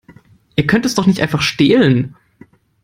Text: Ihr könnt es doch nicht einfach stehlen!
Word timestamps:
Ihr 0.55 0.65
könnt 0.65 0.87
es 0.87 0.95
doch 0.95 1.05
nicht 1.05 1.19
einfach 1.21 1.43
stehlen! 1.43 2.15